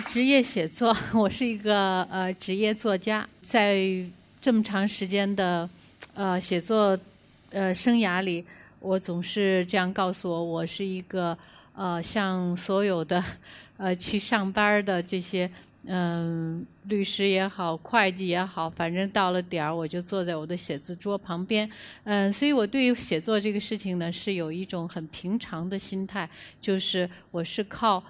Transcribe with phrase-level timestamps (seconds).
[0.00, 3.78] 职业写作， 我是一个呃职业作家，在
[4.40, 5.68] 这么长时间的
[6.14, 6.98] 呃写作
[7.50, 8.44] 呃生涯里，
[8.80, 11.36] 我总是这样告诉我，我是一个
[11.74, 13.22] 呃像所有的
[13.76, 15.50] 呃去上班的这些
[15.86, 21.68] 嗯律师也好，会计也好，反正到了点儿我就坐在我的写字桌旁边，
[22.04, 26.28] 嗯，所以我对于写作这个事情呢，是有一种很平常的心态，
[26.60, 28.02] 就是我是靠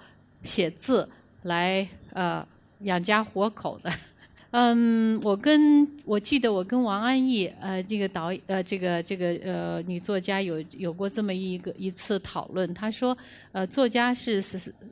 [0.43, 1.07] 写字。
[1.43, 2.45] 来呃
[2.81, 3.91] 养家活口的，
[4.51, 13.17] 嗯，我跟我记得我跟王安忆呃这个导呃这个这个呃女作家有有过这么一个一次讨论，她说
[13.51, 14.43] 呃作家是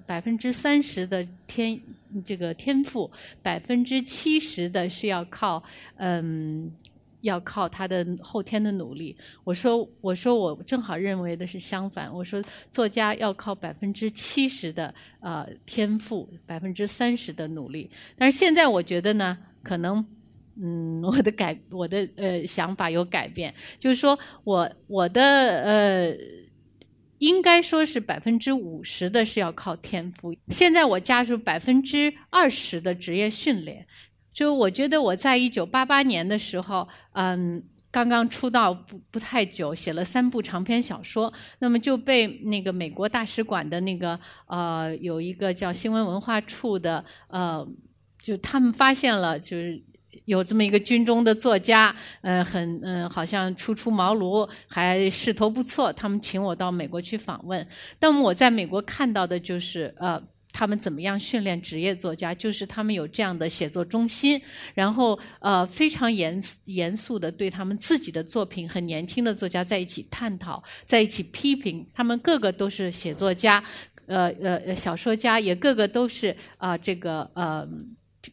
[0.05, 1.79] 百分之三十的天
[2.23, 3.09] 这个天赋，
[3.41, 5.63] 百分之七十的是要靠
[5.97, 6.71] 嗯。
[7.21, 9.15] 要靠他的后天的努力。
[9.43, 12.13] 我说，我说，我正好认为的是相反。
[12.13, 17.89] 我说，作家要靠百分之七十的呃天赋，百分之三十的努力。
[18.17, 20.05] 但是现在我觉得呢，可能
[20.61, 26.17] 嗯，我的改我的呃想法有改变，就是说我我的呃
[27.19, 30.35] 应该说是百分之五十的是要靠天赋。
[30.49, 33.85] 现在我加入百分之二十的职业训练。
[34.37, 47.67] 就我觉得我在一九八八年的时候，嗯，刚刚出道不不太久，写了三部长篇小说，那么就被那个美国大使馆的那个呃有一个叫新闻文化处的呃，
[48.21, 49.83] 就他们发现了，就是
[50.25, 57.67] 有这么一个军中的作家，呃，很嗯，好像初出茅庐，还势头不错，他们请我到美国去访问。
[57.99, 60.21] 那么我在美国看到的就是呃。
[60.57, 62.33] 他们怎么样训练职业作家？
[62.33, 64.41] 就是他们有这样的写作中心，
[64.73, 71.85] 然后呃非常严严肃的对他们自己的作品，和年轻的作家在一起探讨，在一起批评。
[71.93, 73.63] 他们个个都是写作家，
[74.07, 77.67] 呃呃小说家，也个个都是啊这个呃。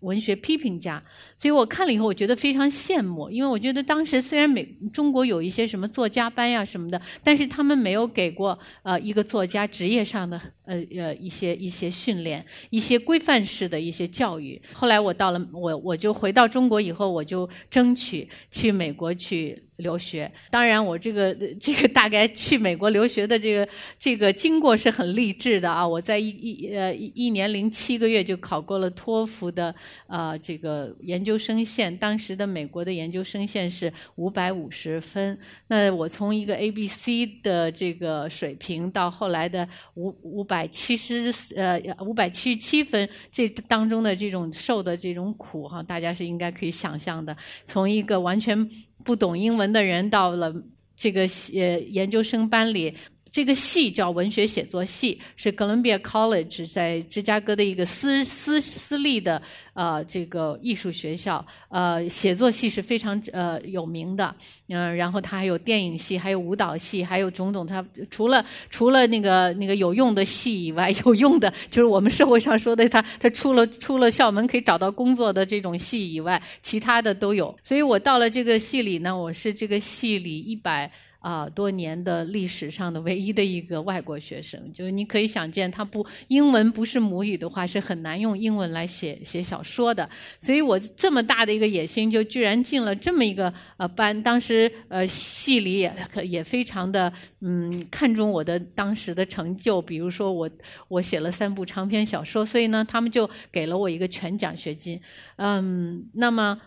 [0.00, 1.02] 文学批评家，
[1.36, 14.60] 所以我看了以后，我觉得非常羡慕，因为我觉得当时虽然美中国有一些什么作家班呀什么的，但是他们没有给过呃一个作家职业上的呃呃一些一些训练，一些规范式的一些教育。
[14.72, 19.62] 后来我到了我我就回到中国以后，我就争取去美国去。
[19.76, 23.68] 留学，当然我这个这个大概去美国留学的这个
[23.98, 25.86] 这个经过是很励志的啊！
[25.86, 29.74] 我在一一呃一一年零七个月就考过了托福的
[30.06, 35.36] 呃这个研究生线，当时的美国的研究生线是五百五十分。
[35.66, 47.36] 那我从一个 A B C 的这个水平到后来的五五百七十呃五百七十七分，这当中的这种受的这种苦哈，大家是应该可以想象的。
[47.64, 48.68] 从一个完全
[49.04, 50.52] 不懂英文的人到了
[50.96, 51.22] 这个
[51.54, 52.94] 呃研究生班里，
[53.34, 59.42] 这个系叫文学写作系，是 Columbia College 在芝加哥的一个私私私立的。
[59.72, 64.32] 呃，这个艺术学校，呃，写作系是非常呃有名的，
[64.68, 67.66] 嗯，然后它还有电影系，还有舞蹈系，还有种种。
[67.66, 77.52] 它除了除了那个那个有用的系以外， 有用的就是我们社会上说的，它它出了出了校门可以找到工作的这种系以外，其他的都有。
[77.64, 80.88] 所以我到了这个系里呢，我是这个系里一百。
[81.24, 90.06] 啊，多年的历史上的唯一的一个外国学生，就是你可以想见，他不英文不是母语的话，是很难用英文来写写小说的。
[90.38, 94.22] 所以我这么大的一个野心，就居然进了这么一个呃班。
[94.22, 100.50] 当时呃系里也可也非常的嗯看重我的当时的成就，比如说我
[100.88, 105.00] 我写了三部长篇小说，所以呢，他们就给了我一个全奖学金。
[105.36, 106.60] 嗯，那么。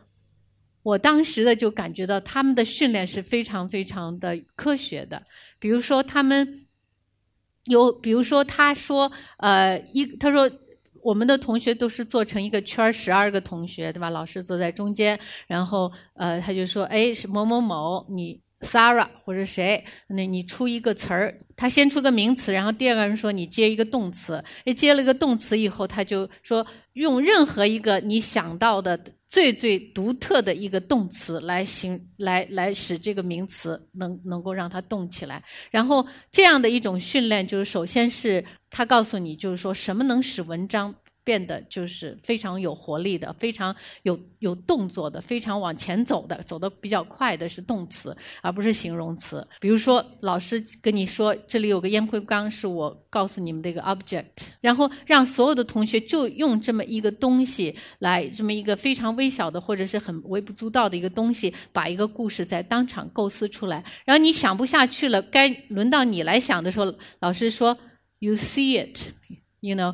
[0.88, 5.22] 我当时的就感觉到他们的训练是非常非常的科学的，
[5.60, 6.66] 比如说他们
[7.66, 10.50] 有，比如说他说，呃，一他说
[11.02, 14.10] 我们的同学都是做成一个圈儿，十二个同学，对吧？
[14.10, 28.98] 老师坐在中间，然后呃，他就说，哎，是某某某，你 Sarah 或者谁，那你出一个词儿，他先出个名词，然后第二个人说你接一个动词，哎，接了个动词以后，他就说用任何一个你想到的。
[29.38, 40.96] 最最独特的一个动词来形来来使这个名词能能够让它动起来，然后这样的一种训练就是首先是他告诉你就是说什么能使文章。
[41.28, 49.46] 变得就是非常有活力的，非常有有动作的，非常往前走的，走得比较快的是动词，而不是形容词。
[49.60, 54.28] 比如说，老师跟你说这里有个烟灰缸，是我告诉你们的一个 object，
[54.62, 63.84] 然后让所有的同学就用这么一个东西来，这么一个非常微小的或者是很微不足道的一个东西，把一个故事在当场构思出来。
[64.06, 67.78] 然后你想不下去了，该轮到你来想的时候，老师说
[68.20, 69.12] ，You see it,
[69.60, 69.94] you know.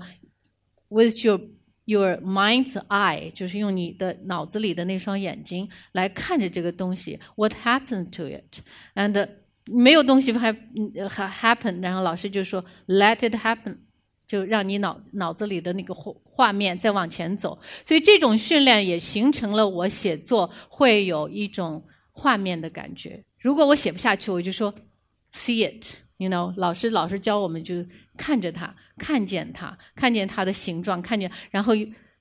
[0.93, 1.41] With your
[1.85, 9.27] your mind's eye，就是用你的脑子里的那双眼睛来看着这个东西，what happened to it，and
[9.65, 10.51] 没有东西还
[11.09, 13.77] 还 happen，然后老师就说 let it happen，
[14.27, 23.23] 就让你脑脑子里的那个画画面再往前走，所以这种训练也形成了我写作会有一种画面的感觉。
[23.39, 24.73] 如果我写不下去，我就说
[25.33, 25.85] see it
[26.23, 27.85] You know，老师老师教我们就。
[28.15, 31.73] 看着它，看见它，看见它的形状，看见，然后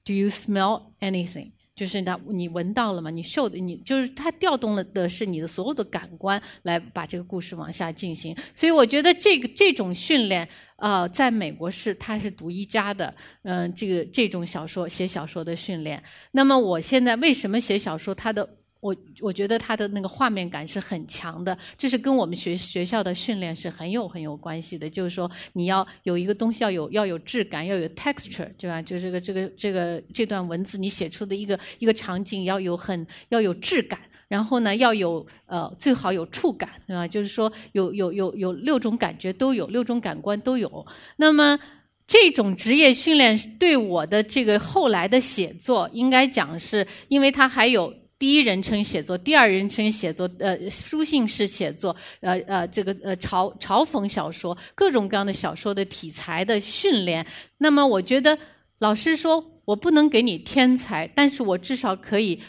[0.07, 1.51] ，Do you smell anything？
[1.77, 3.11] 就是它，你闻到了吗？
[3.11, 8.35] 你嗅的，你就是它调动了的是你的所有的感官来把这个故事往下进行。
[8.55, 16.03] 所以我觉得这个这种训练，呃，在美国是它是独一家的，嗯，这个这种小说写小说的训练。
[16.31, 18.15] 那么我现在为什么写小说？
[18.15, 18.49] 它的
[18.83, 24.91] 我我觉得它的那个画面感是很强的，这是跟我们学学校的训练是很有很有关系的。
[24.91, 28.83] 就是说，你要有一个东西要有要有质感，要有 texture，对吧？
[28.83, 37.07] 就这个这个这个这段文字你写出的一个一个场景要有很要有质感，然后呢要有呃最好有触感，对吧？
[37.07, 40.85] 就是说有有有有六种感觉都有，六种感官都有。
[41.15, 41.57] 那么
[42.05, 47.95] 这种职业训练对我的这个后来的写作，应该讲是因为它还有。
[48.23, 57.27] 第一人称写作，第二人称写作，呃，书信式写作，呃呃，这个呃嘲嘲讽小说，各种各样的小说的题材的训练。
[57.59, 58.39] 那么，我觉得
[58.79, 62.41] 老师说我不能给你天才，但是我至少可以，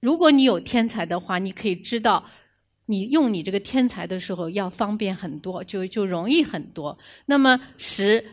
[0.00, 2.24] 如果你有天才的话，你可以知道，
[2.86, 6.98] 你用你这个天才的时候要方便很多，就就容易很多。
[7.26, 8.24] 那么使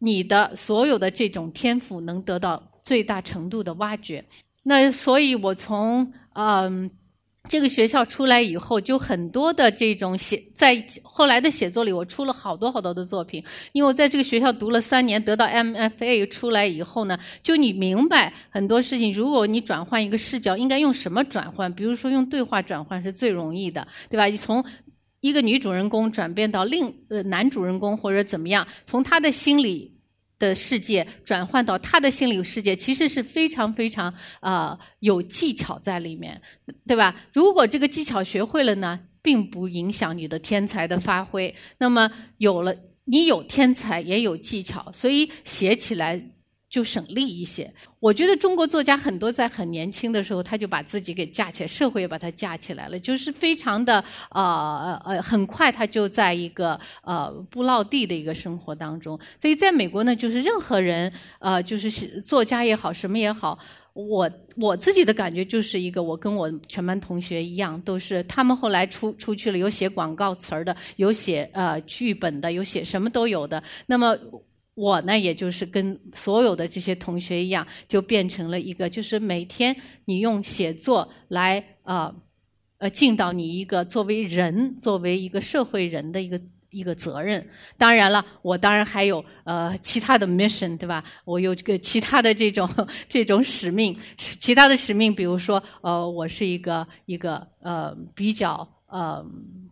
[0.00, 4.24] 你的所有的这种天赋能得到最大程度的挖掘。
[4.64, 6.90] 那所以，我从嗯
[7.46, 13.44] 这个学校出来以后，就很多的这种写，在后来的写作里，我出了好多好多的作品。
[13.72, 19.12] 因为我在这个学校读了三年，得到 MFA 出来以后呢，就你明白很多事情。
[19.12, 21.70] 如果你转换一个视角，应该用什么转换？
[21.70, 24.24] 比如说用对话转换是最容易的，对吧？
[24.24, 24.64] 你从
[25.20, 29.93] 一个女主人公转变到另呃男主人公或者怎么样，从他的心里。
[30.48, 36.40] 的世界转换到他的心理世界，其实是非常非常啊有技巧在里面，
[36.86, 37.14] 对吧？
[37.32, 41.54] 如果这个技巧学会了呢，并不影响你的天才的发挥。
[41.78, 42.74] 那么有了
[43.04, 46.33] 你有天才也有技巧，所以写起来。
[46.74, 47.72] 就省力一些。
[48.00, 59.16] 我觉得中国作家很多在很年轻的时候，他就把自己给架起来，社会也把他架起来了，就是非常的呃呃，很快他就在一个呃不落地的一个生活当中。
[59.40, 61.88] 所以在美国呢，就是任何人呃，就是
[62.20, 63.56] 作家也好，什么也好，
[63.92, 73.62] 我我自己的感觉就是一个，我跟我全班同学一样，都是他们后来出出去了，有写广告词儿的，有写呃剧本的，有写什么都有的。
[73.86, 74.18] 那么。
[74.74, 79.74] 我呢，也就是跟所有的这些同学一样，就变成了一个，就是每天
[80.06, 82.12] 你用写作来呃
[82.78, 86.40] 呃尽到你一个作为人、作为一个社会人的一个
[86.70, 87.48] 一个责任。
[87.78, 91.04] 当然了，我当然还有呃其他的 mission，对吧？
[91.24, 92.68] 我有这个其他的这种
[93.08, 99.24] 这种使命，其他的使命，比如说呃，我是一个一个呃比较呃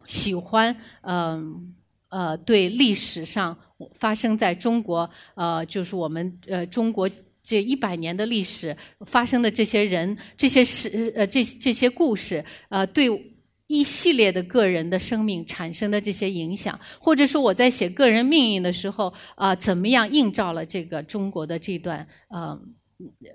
[0.07, 1.75] 喜欢嗯
[2.09, 3.59] 呃对历史上。
[3.95, 7.09] 发生在中国，呃，就是我们呃中国
[7.43, 13.09] 这一百年的历史发生的这些人、这些事、呃这这些故事，呃，对
[13.67, 22.61] 一系列的个人的生命产生的这些影响，或者说我在写个人命运的时候，啊，怎么样映照了这个中国的这段，呃。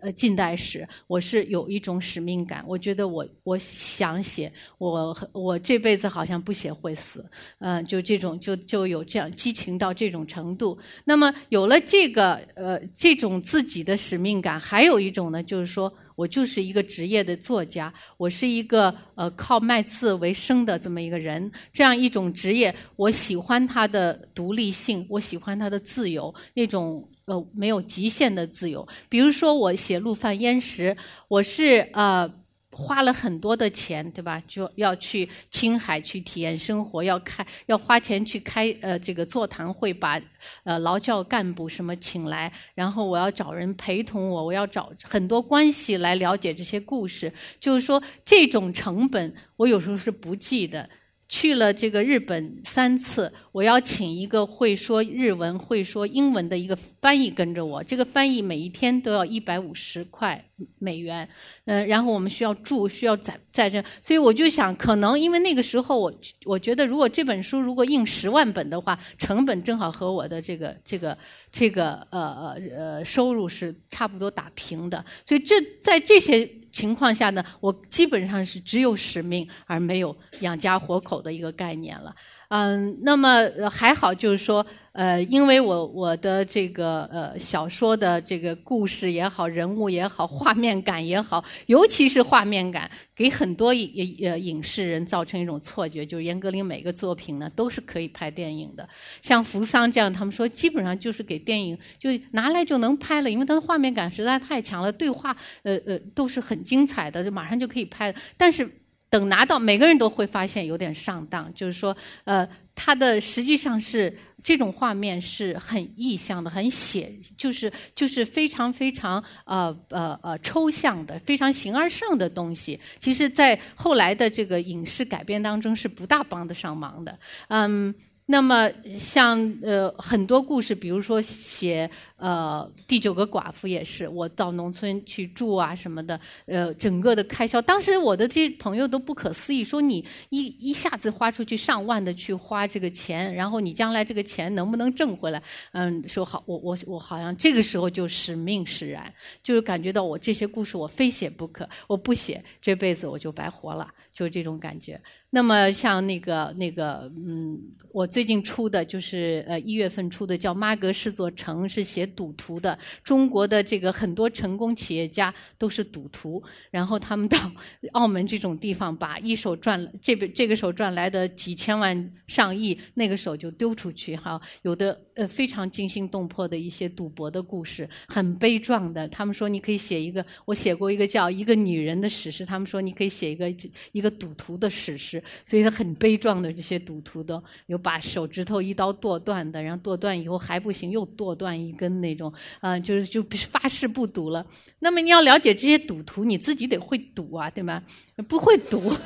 [0.02, 2.64] 呃，近代史，我是有一种使命感。
[2.68, 7.26] 我觉得我我想写，我我这辈子好像不写会死，
[7.60, 10.78] 嗯，就这种就就有这样激情到这种程度。
[11.04, 21.52] 那么有了这个呃这种自己的使命感，还有一种呢，就是说我就是一个职业的作家，我是一个呃靠卖字为生的这么一个人。
[21.74, 27.08] 这样一种职业，我喜欢它的独立性，我喜欢它的自由，那种。
[27.28, 28.88] 呃，没有极限的自由。
[29.10, 30.92] 比如说，我写《陆犯焉识》，
[31.28, 32.30] 我是呃
[32.72, 34.42] 花了很多的钱，对吧？
[34.48, 40.22] 就要去青海去体验生活，要开要花钱去开呃这个座谈会，把
[40.64, 47.34] 呃劳教干部什么请来，然后我要找人陪同我，我要找很多关系来了解这些故事。
[47.60, 50.90] 就是说，这种成本我有时候是不计的。
[51.30, 57.84] 去了这个日本三次，我要请一个会说日文、会说英文的一个翻译跟着我。
[57.84, 60.42] 这个翻译每一天都要一百五十块
[60.80, 61.28] 美元，
[61.66, 66.14] 嗯，然后我们需要住，需要在在这，所以我就想，可能因为那个时候我
[66.46, 71.18] 我觉得，如果这本书如果印十万本的话，成本正好和我的这个这个
[71.52, 75.04] 这个呃呃呃收入是差不多打平的。
[75.26, 82.16] 所以这在这些情况下呢，我基本上是只有使命而没有养家活口的一个概念了。
[82.50, 98.88] 嗯，那么还好，就是说，呃，因为我我的这个呃小说的这个故事也好，人物也好，画面感也好，尤其是画面感，给很多影呃影视人造成一种错觉，就是严歌苓每个作品呢都是可以拍电影的。
[99.22, 108.16] 像扶桑这样，他们说基本上就是给电影就拿来就能拍了，因为它的画面感实在太强了，对话呃呃都是很精彩的，就马上就可以拍。
[108.38, 108.70] 但是。
[109.10, 111.96] 等拿到，每个人都会发现有点上当，就是说，
[112.26, 122.80] 呃，它的实际上是这种画面是很意象的，很写，就是就是非常非常呃呃呃抽象的，非常形而上的东西。
[123.00, 127.94] 其实，在后来的这个影视改编当中是不大帮得上忙的，嗯。
[128.30, 128.70] 那么，
[129.00, 145.42] 像呃很多故事，比如说写呃第九个寡妇也是，我到农村去住啊什么的，呃整个的开销，当时我的这些朋友都不可思议，说你一一下子花出去上万的去花这个钱，然后你将来这个钱能不能挣回来？
[145.72, 149.10] 嗯，说好，我我我好像这个时候就使命使然，
[149.42, 155.02] 就是感觉到我这些故事我非写不可，我不写这辈子我就白活了，就是这种感觉。
[155.38, 162.76] 那么像那个那个嗯，我最近出的就是呃一月份出的叫《妈阁是座城》，是写赌徒的。
[163.04, 166.42] 中国的这个很多成功企业家都是赌徒，
[166.72, 167.38] 然后他们到
[167.94, 174.42] 澳门这种地方，把一手赚这个这个手赚来的几千万上亿，那个手就丢出去哈。
[174.64, 179.08] 有的呃非常惊心动魄的一些赌博的故事，很悲壮的。
[179.10, 182.44] 他们说你可以写一个，我写过一个叫一个女人的史诗。
[182.44, 183.54] 他们说你可以写一个
[183.92, 185.22] 一个赌徒的史诗。
[185.44, 194.46] 所以他很悲壮的，这些赌徒都有把手指头一刀剁断的，然后剁断以后还不行，又剁断一根那种，啊，就是就发誓不赌了。
[194.80, 197.84] 那么你要了解这些赌徒，你自己得会赌啊，对吗？
[198.28, 198.92] 不会赌。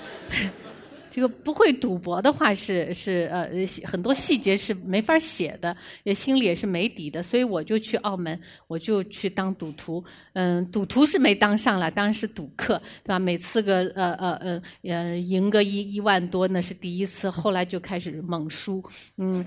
[1.13, 3.49] 这个不会赌博的话是是呃
[3.83, 10.01] 很多细节是没法写的，也心里也是没底的，所以我就去澳门，我就去当赌徒。
[10.33, 13.19] 嗯，赌徒是没当上了，当然是赌客，对吧？
[13.19, 18.83] 每次个呃呃呃呃赢个一一万多那是第一次，后来就开始猛输，
[19.17, 19.45] 嗯，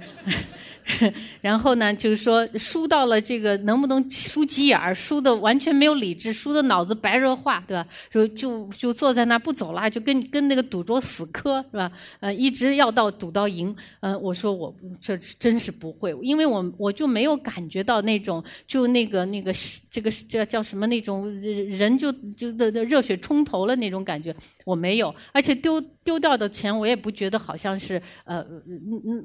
[1.41, 7.87] 然后呢就是说输到了这个能不能输急眼儿，输的完全没有理智，输的脑子白热化，对吧？
[8.11, 11.55] 就就就坐在那不走了，就跟跟那个赌桌死磕。
[11.71, 11.91] 是吧？
[12.21, 13.75] 呃，一直要到赌到赢。
[14.00, 19.53] 嗯，我说我这真是不会，因为我我就没有感觉到那种就那个那个
[19.91, 25.14] 这个这叫什什么那种人就就的的热血冲头了那种感觉，我没有。
[25.33, 28.45] 而且丢丢掉的钱，我也不觉得好像是呃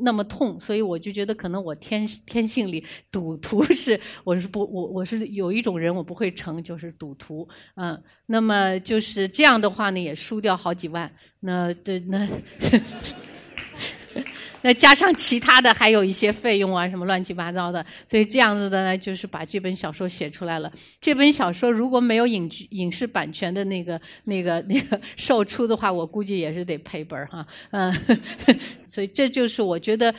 [0.01, 7.49] 那么痛，所以我就觉得可能我天天性里赌徒是我是不我我是有一种人我不会成就是赌徒。
[7.73, 11.11] 嗯，那么就是这样的话呢，也输掉好几万。
[11.39, 12.29] 那对那，
[14.61, 20.71] 那加上其他的还有一些费用啊，什么乱七八糟的，所以这样子的呢，就是把这本小说写出来了。
[20.99, 27.45] 这本小说如果没有影剧影视版权的那个那个那个售出的话，我估计也是得赔本儿哈。
[27.71, 27.93] 嗯，
[28.87, 30.13] 所以这就是我觉得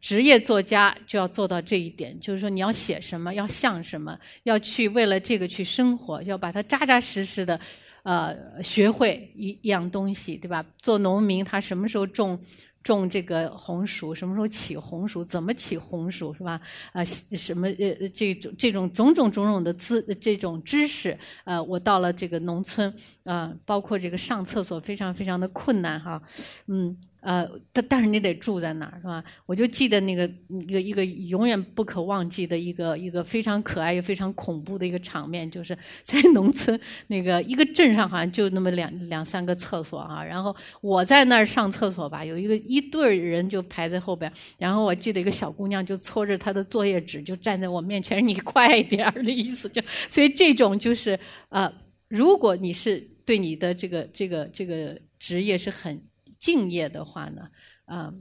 [0.00, 7.58] 职业作家就要做到这一点，就是说你要写什么，要像什么，要去为了这个去生活，要把它扎扎实实的。
[8.02, 10.64] 呃，学会一一样东西，对吧？
[10.80, 12.38] 做农民，他什么时候种
[12.86, 16.60] 种这个红薯，什么时候起红薯，怎么起红薯，是吧？
[16.92, 26.22] 啊，什么呃，这种这种种种种种的知这种知识，呃，我到了这个农村，啊，包括这个上厕所非常非常的困难哈，
[26.66, 26.96] 嗯。
[27.26, 29.24] 呃，但但是你得住在那儿，是吧？
[29.46, 36.78] 我就记得那个一个一个永远不可忘记的一个一个非常可爱又非常恐怖的一个场面，就是在农村
[37.08, 40.22] 那个一个镇上，好像就那么两 两三个厕所啊。
[40.22, 44.32] 然后我在那儿上厕所吧，有一个一对人就排在后边。
[44.56, 49.68] 然后我记得一个小姑娘就搓着她的作业纸，就站在我面前，你快一点儿的意思。
[49.70, 51.18] 就所以这种就是
[51.48, 51.68] 呃，
[52.06, 56.00] 如果你是对你的这个这个这个职业是很。
[56.38, 57.48] 敬业的话呢，
[57.84, 58.12] 啊，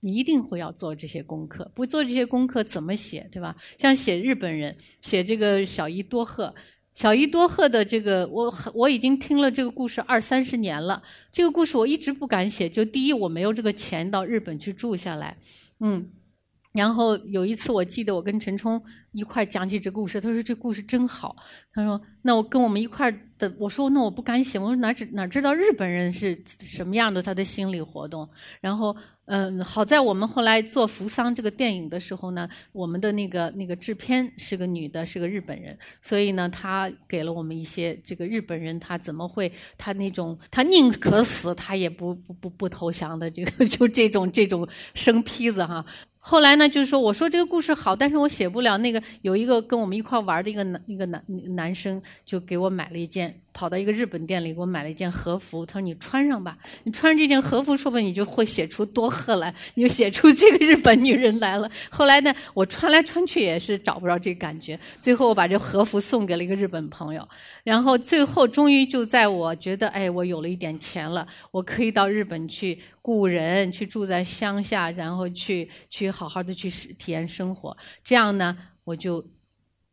[0.00, 1.70] 你一定会要做这些功课。
[1.74, 3.56] 不做这些功课怎么写，对吧？
[3.78, 6.54] 像写日本人，写这个小伊多鹤，
[6.94, 11.02] 小伊多鹤的这个，我我已经听了这个故事二三十年了。
[11.32, 15.36] 这个故事我一直不敢写，就第一我没有这个钱到日本去住下来，
[15.80, 16.10] 嗯。
[16.72, 18.80] 然后有一次，我记得我跟陈冲
[19.12, 21.34] 一块讲起这故事，他说这故事真好。
[21.72, 28.28] 他说：“那我跟我们一块的，我说那我不敢写，我说哪知哪知道日本人是什么样的他的心理活动。”
[28.62, 45.84] 然后，嗯，好在我们后来做扶桑这个电影的时候呢，我们的那个那个制片是个女的，是个日本人，所以呢，他给了我们一些这个日本人他怎么会他那种他宁可死他也不不不不投降的这个 就这种这种生坯子哈。
[46.22, 48.76] 后来呢，就是说，我说这个故事好，但是我写不了。
[48.78, 51.24] 那个有一个跟我们一块玩的一个男一个男
[51.56, 53.40] 男生，就给我买了一件。
[53.52, 55.64] 跑到一个日本店里，给我买了一件和服。
[55.66, 64.78] 他说：“你穿上吧，你穿上这件和服，说不定你就会写出多鹤来，你就写出这个日本女人来了。”后来呢，我穿来穿去也是找不着这感觉。
[65.00, 67.28] 最后我把这和服送给了一个日本朋友。
[67.64, 77.76] 然后最后终于就在我觉得，哎，我有了一点钱了，我可以到日本去雇人，去住在乡下，然后去去好好的去体验生活。
[78.04, 79.24] 这样呢，我就。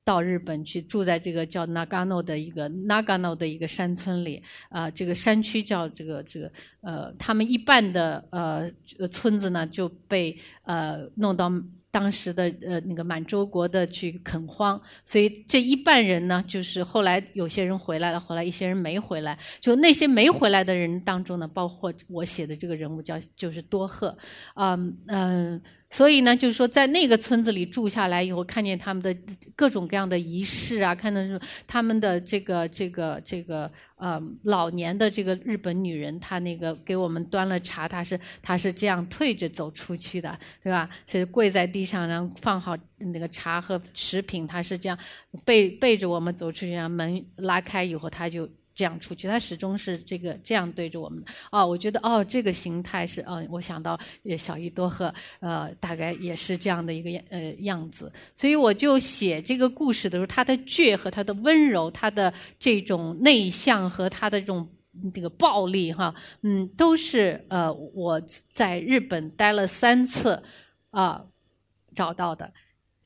[0.08, 6.50] 到日本去住在这个叫 Nagano 的一个 Nagano 的一个山村里，啊，这个山区叫这个这个
[6.80, 8.72] 呃，他们一半的呃
[9.12, 11.52] 村子呢就被呃弄到
[11.92, 24.18] 当时的呃那个满洲国的去垦荒，所以这一半人呢，就是后来有些人回来了，后来一些人没回来，就那些没回来的人当中呢，包括我写的这个人物叫就是多贺，
[24.56, 25.62] 嗯嗯。
[25.90, 29.16] 所以呢，就是说，在那个村子里住下来以后，看见他们的
[29.56, 40.90] 各种各样的仪式啊，看到是他们的这个这个这个呃老年的这个日本女人，她那个给我们端了茶，她是她是这样退着走出去的，对吧？
[41.08, 45.00] 是跪在地上，然后放好那个茶和食品，她是这样
[45.46, 48.48] 背背着我们走出去，然后门拉开以后，她就。
[48.78, 51.24] 这样出去，他始终是这个这样对着我们。
[51.52, 58.14] 哦，我觉得哦，这个形态是，嗯，我想到也小伊多赫，呃，大概也是这样的一个呃样子。
[58.36, 64.70] 所以我就写这个故事的时候，他的倔和他的温柔，他的这种内向和他的这种
[65.12, 66.14] 这个暴力，哈，
[66.44, 70.44] 嗯，都是呃我在日本待了三次
[70.92, 71.26] 啊
[71.96, 72.54] 找到的。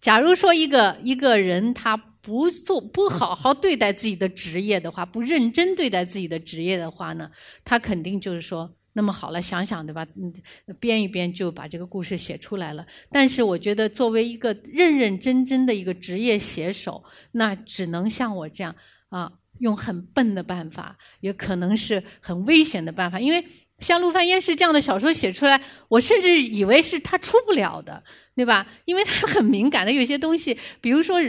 [0.02, 1.96] 假如说一个一个人他。
[2.24, 7.28] 不做不好好对待自己的职业的话，不认真对待自己的职业的话呢，
[7.66, 10.06] 他肯定就是说，那么好了，想想对吧？
[10.16, 10.32] 嗯，
[10.80, 12.86] 编一编就把这个故事写出来了。
[13.12, 18.76] 但是我觉得，作为一个认认真真的一个职业写手，那只能像我这样
[19.10, 23.20] 啊，用很笨的办法，也可能是很危险的办法。
[23.20, 23.44] 因为
[23.80, 28.04] 像陆凡烟是这样的小说写出来，我甚至以为是他出不了的，
[28.42, 28.66] 对吧？
[28.86, 31.20] 因为他很敏感的，有些东西，比如说。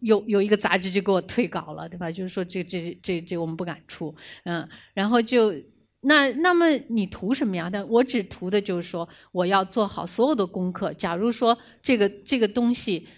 [0.00, 2.12] 有有一个杂志就给我退稿了，对吧？
[2.12, 4.14] 就是说这这这这我们不敢出，
[4.44, 5.54] 嗯，然后就
[6.02, 7.70] 那那么你图什么呀？
[7.72, 10.92] 但我只图的就是说我要做好所有的功课。
[10.92, 13.08] 假如说这个这个东西，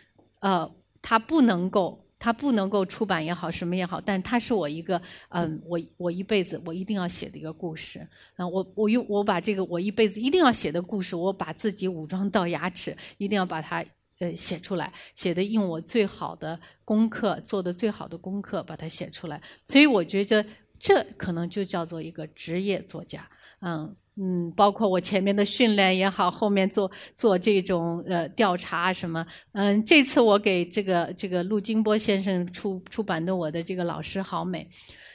[0.41, 0.73] 呃，
[1.03, 8.01] 它不能够它不能够出版也好，什么也好，但它是我一个嗯，我我一辈子我一定要写的一个故事。
[8.37, 13.85] 啊，我我用我把这个我一辈子一定要写的故事，我把自己武装到牙齿，一定要把它。
[14.21, 19.41] 呃，写出来，写的用我最好的功课，做的最好的功课，把它写出来。
[19.69, 20.45] 所以我觉得
[20.77, 23.25] 这可能就叫做一个职业作家。
[23.61, 29.25] 嗯嗯，包括我前面的训练也好，后面做做这种呃调查什么。
[29.53, 34.69] 嗯，这次我给这个这个陆金波先生出出版的我的这个老师好美。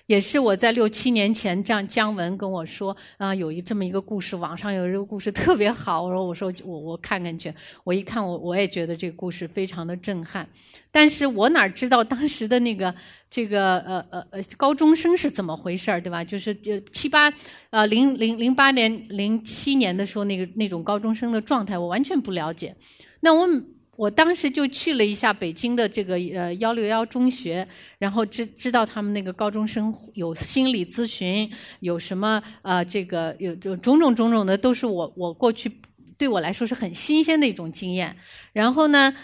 [0.07, 6.03] 也是我在六七年前，这样姜文跟我说啊，有一这么一个故事，网上有这个故事特别好。
[6.03, 7.53] 我说我说我我看看去。
[7.85, 10.47] 我一看我我也觉得这个故事非常的震撼。
[10.91, 12.93] 但是我哪知道当时的那个
[13.29, 16.23] 这个呃呃呃高中生是怎么回事儿，对吧？
[16.23, 17.33] 就是就七八
[17.69, 22.75] 呃零零零八年零七年的时候那个那种高中生的状态，我完全不了解。
[23.21, 23.47] 那我。
[23.95, 27.67] 我当时就去了一下北京的这个呃幺六幺中学，
[27.99, 35.71] 然后知知道他们那个高中生有心理咨询，有什么呃这个有种种种种的，都是我我过去
[36.17, 38.17] 对我来说是很新鲜的一种经验。
[38.51, 39.15] 然后呢，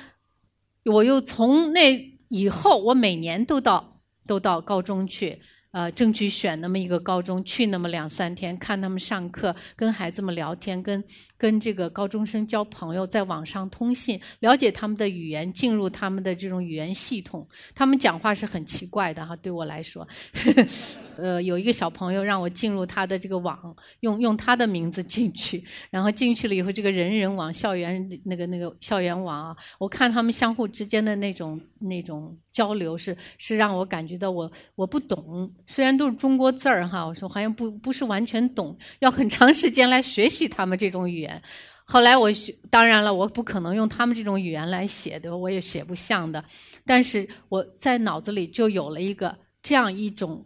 [0.86, 5.42] 我又从那以后，我每年都到都到高中去。
[5.72, 11.04] 呃，争取选那么一个高中，去那么两三天，看他们上课，跟孩子们聊天，跟
[11.38, 17.48] 跟这个高中生交朋友，在网上通信，了解他们的语言，进入他们的这种语言系统。
[17.76, 20.08] 他们讲话是很奇怪的哈，对我来说。
[21.18, 41.40] 呃，有一个小朋友让我进入他的这个网，用用他的名字进去，然后进去了以后，这个人人网校园那个那个校园网啊，我看他们相互之间的那种那种交流，是是让我感觉到我我不懂，虽然都是中国字儿哈，我说好像不不是完全懂，要很长时间来学习他们这种语言。
[41.86, 46.44] 后来我学，当然了，我不可能用他们这种语言来写的，我也写不像的。
[46.88, 50.44] 但是我在脑子里就有了一个这样一种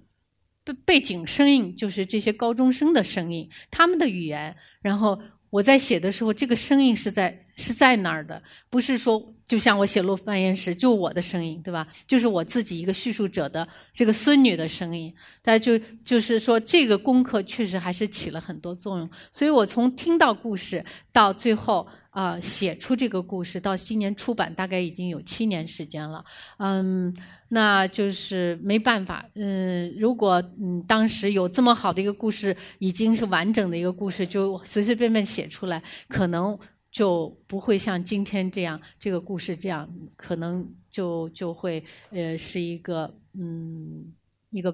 [0.66, 4.54] 背背景声音，就是这些高中生的声音，他们的语言。
[4.82, 5.18] 然后
[5.50, 9.34] 我在写的时候，这个声音是在是在那儿的，不是说。
[9.46, 11.86] 就像我写《陆翻言时》，就我的声音，对吧？
[12.08, 15.14] 就是我自己一个叙述者的这个孙女的声音。
[15.44, 19.08] 但就就是说，这个功课确实还是起了很多作用。
[19.32, 26.24] 所以我从听到故事到最后啊写出这个故事，到今年出版，大概已经有七年时间了。
[26.58, 27.14] 嗯，
[27.50, 29.24] 那就是没办法。
[29.36, 36.58] 嗯，如果嗯当时有这么好的一个故事，已经是完整的一个故事，就随随便便写出来，可能。
[36.94, 44.14] 就不会像今天这样，这个故事这样，可能就就会呃是一个嗯
[44.52, 44.72] 一个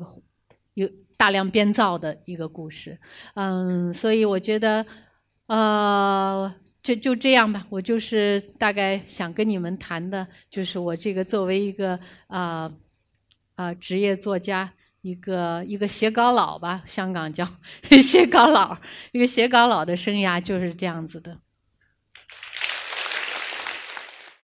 [0.73, 2.99] 有大量编造的一个故事，
[3.35, 4.85] 嗯，所以我觉得
[5.47, 6.53] 呃
[6.83, 12.69] 就就这样吧，我就是大概想跟你们谈的，就是我这个作为一个啊
[13.55, 17.47] 啊职业作家，一个一个写稿佬吧，香港叫
[18.03, 18.77] 写稿佬，
[19.13, 21.39] 一个写稿佬的生涯就是这样子的。